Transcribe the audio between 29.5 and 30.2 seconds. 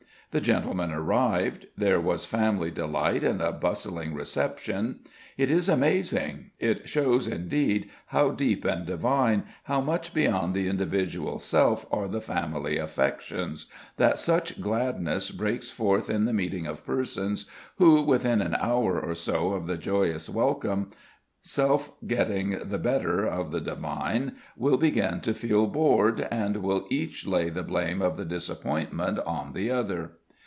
the other.